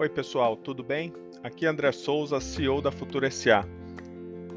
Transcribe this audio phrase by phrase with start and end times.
[0.00, 1.12] Oi, pessoal, tudo bem?
[1.42, 3.66] Aqui é André Souza, CEO da Futura SA.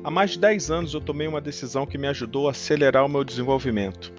[0.03, 3.09] Há mais de 10 anos eu tomei uma decisão que me ajudou a acelerar o
[3.09, 4.13] meu desenvolvimento.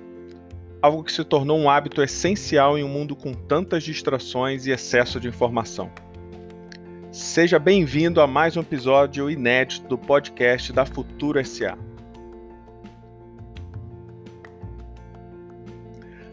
[0.83, 5.21] Algo que se tornou um hábito essencial em um mundo com tantas distrações e excesso
[5.21, 5.93] de informação.
[7.13, 11.79] Seja bem-vindo a mais um episódio inédito do podcast da Futura SA.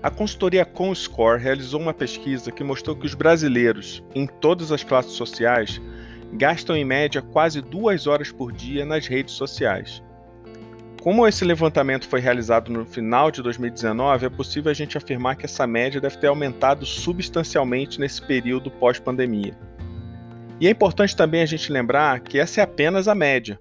[0.02, 5.12] A consultoria ComScore realizou uma pesquisa que mostrou que os brasileiros, em todas as classes
[5.12, 5.82] sociais,
[6.32, 10.02] gastam em média quase duas horas por dia nas redes sociais.
[11.02, 15.46] Como esse levantamento foi realizado no final de 2019, é possível a gente afirmar que
[15.46, 19.58] essa média deve ter aumentado substancialmente nesse período pós-pandemia.
[20.62, 23.60] E é importante também a gente lembrar que essa é apenas a média.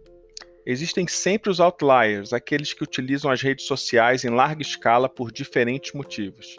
[0.70, 5.94] Existem sempre os outliers, aqueles que utilizam as redes sociais em larga escala por diferentes
[5.94, 6.58] motivos.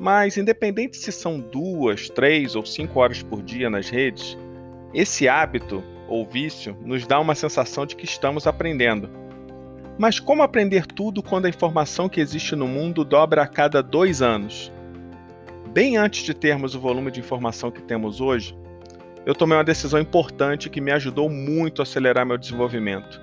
[0.00, 4.38] Mas, independente se são duas, três ou cinco horas por dia nas redes,
[4.94, 9.10] esse hábito ou vício nos dá uma sensação de que estamos aprendendo.
[9.98, 14.22] Mas como aprender tudo quando a informação que existe no mundo dobra a cada dois
[14.22, 14.72] anos?
[15.74, 18.56] Bem antes de termos o volume de informação que temos hoje,
[19.26, 23.20] eu tomei uma decisão importante que me ajudou muito a acelerar meu desenvolvimento.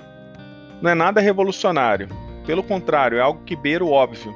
[0.82, 2.08] Não é nada revolucionário,
[2.46, 4.34] pelo contrário, é algo que beira o óbvio.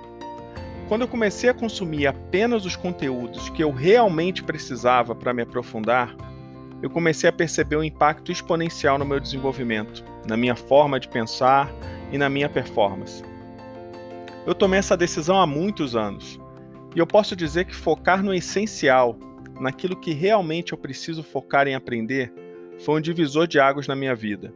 [0.87, 6.13] Quando eu comecei a consumir apenas os conteúdos que eu realmente precisava para me aprofundar,
[6.81, 11.71] eu comecei a perceber um impacto exponencial no meu desenvolvimento, na minha forma de pensar
[12.11, 13.23] e na minha performance.
[14.45, 16.39] Eu tomei essa decisão há muitos anos,
[16.95, 19.15] e eu posso dizer que focar no essencial
[19.61, 22.33] naquilo que realmente eu preciso focar em aprender,
[22.79, 24.53] foi um divisor de águas na minha vida.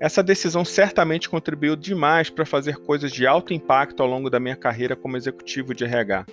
[0.00, 4.54] Essa decisão certamente contribuiu demais para fazer coisas de alto impacto ao longo da minha
[4.54, 6.24] carreira como executivo de RH.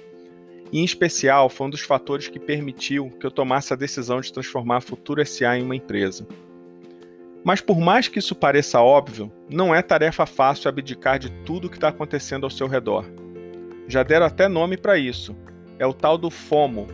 [0.72, 4.32] E, em especial, foi um dos fatores que permitiu que eu tomasse a decisão de
[4.32, 6.28] transformar a Futura SA em uma empresa.
[7.44, 11.70] Mas, por mais que isso pareça óbvio, não é tarefa fácil abdicar de tudo o
[11.70, 13.06] que está acontecendo ao seu redor.
[13.88, 15.36] Já deram até nome para isso.
[15.80, 16.88] É o tal do FOMO,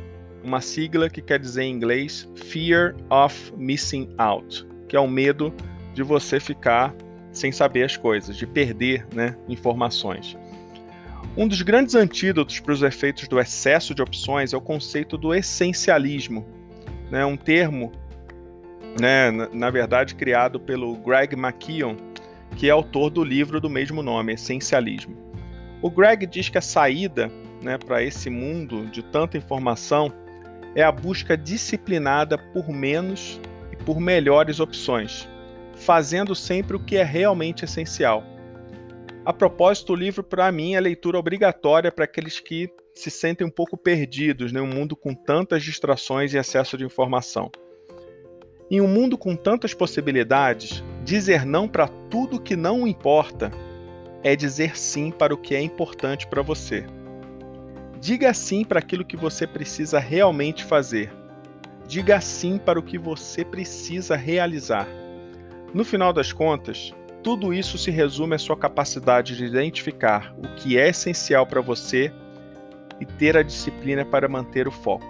[0.43, 5.53] uma sigla que quer dizer em inglês Fear of Missing Out, que é o medo
[5.93, 6.93] de você ficar
[7.31, 10.37] sem saber as coisas, de perder né, informações.
[11.37, 15.33] Um dos grandes antídotos para os efeitos do excesso de opções é o conceito do
[15.33, 16.45] essencialismo,
[17.09, 17.91] né, um termo,
[18.99, 21.95] né, na, verdade, criado pelo Greg McKeown,
[22.57, 25.15] que é autor do livro do mesmo nome, Essencialismo.
[25.81, 27.31] O Greg diz que a saída
[27.61, 30.11] né, para esse mundo de tanta informação
[30.75, 33.39] é a busca disciplinada por menos
[33.71, 35.27] e por melhores opções,
[35.75, 38.23] fazendo sempre o que é realmente essencial.
[39.23, 43.51] A propósito, o livro, para mim, é leitura obrigatória para aqueles que se sentem um
[43.51, 44.61] pouco perdidos em né?
[44.61, 47.51] mundo com tantas distrações e excesso de informação.
[48.69, 53.51] Em um mundo com tantas possibilidades, dizer não para tudo que não importa
[54.23, 56.85] é dizer sim para o que é importante para você.
[58.01, 61.13] Diga sim para aquilo que você precisa realmente fazer.
[61.87, 64.87] Diga sim para o que você precisa realizar.
[65.71, 66.91] No final das contas,
[67.21, 72.11] tudo isso se resume à sua capacidade de identificar o que é essencial para você
[72.99, 75.05] e ter a disciplina para manter o foco.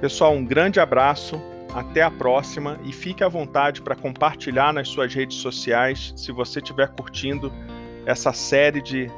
[0.00, 1.40] Pessoal, um grande abraço,
[1.72, 6.58] até a próxima e fique à vontade para compartilhar nas suas redes sociais se você
[6.58, 7.52] estiver curtindo
[8.04, 9.08] essa série de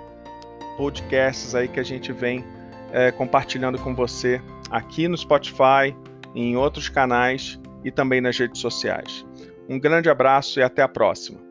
[0.77, 2.45] podcasts aí que a gente vem
[2.93, 4.41] é, compartilhando com você
[4.71, 5.95] aqui no Spotify,
[6.35, 9.25] em outros canais e também nas redes sociais.
[9.69, 11.44] Um grande abraço e até a próxima.